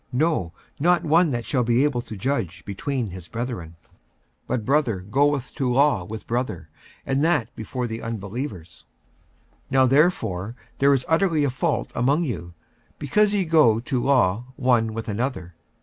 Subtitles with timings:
[0.11, 3.75] no, not one that shall be able to judge between his brethren?
[4.47, 6.69] 46:006:006 But brother goeth to law with brother,
[7.05, 8.85] and that before the unbelievers.
[9.69, 12.55] 46:006:007 Now therefore there is utterly a fault among you,
[12.97, 15.53] because ye go to law one with another.